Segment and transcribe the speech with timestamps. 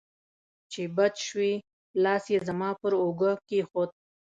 [0.71, 1.53] چې بچ شوې،
[2.03, 3.89] لاس یې زما پر اوږه کېښود.